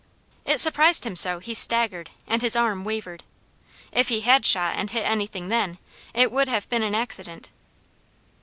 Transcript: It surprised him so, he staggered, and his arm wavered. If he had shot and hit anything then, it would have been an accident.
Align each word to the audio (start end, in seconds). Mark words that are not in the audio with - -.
It 0.45 0.59
surprised 0.59 1.05
him 1.05 1.15
so, 1.15 1.37
he 1.37 1.53
staggered, 1.53 2.09
and 2.25 2.41
his 2.41 2.55
arm 2.55 2.83
wavered. 2.83 3.23
If 3.91 4.09
he 4.09 4.21
had 4.21 4.47
shot 4.47 4.75
and 4.75 4.89
hit 4.89 5.03
anything 5.05 5.49
then, 5.49 5.77
it 6.15 6.31
would 6.31 6.47
have 6.47 6.67
been 6.69 6.81
an 6.81 6.95
accident. 6.95 7.49